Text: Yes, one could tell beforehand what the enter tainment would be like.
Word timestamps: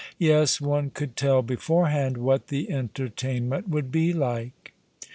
Yes, 0.17 0.59
one 0.59 0.89
could 0.89 1.15
tell 1.15 1.43
beforehand 1.43 2.17
what 2.17 2.47
the 2.47 2.71
enter 2.71 3.07
tainment 3.07 3.67
would 3.67 3.91
be 3.91 4.13
like. 4.13 4.73